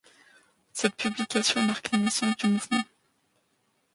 [0.73, 2.81] Cette publication marque la naissance du mouvement.